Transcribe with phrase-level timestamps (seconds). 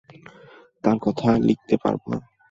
[0.83, 2.17] তাঁর কথা লিখতে পারব না।